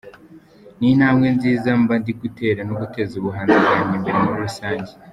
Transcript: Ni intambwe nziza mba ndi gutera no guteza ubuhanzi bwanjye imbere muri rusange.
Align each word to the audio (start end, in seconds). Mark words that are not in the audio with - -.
Ni 0.77 0.87
intambwe 0.93 1.27
nziza 1.35 1.69
mba 1.81 1.95
ndi 2.01 2.13
gutera 2.21 2.61
no 2.67 2.73
guteza 2.81 3.13
ubuhanzi 3.17 3.55
bwanjye 3.61 3.93
imbere 3.97 4.17
muri 4.23 4.37
rusange. 4.45 4.91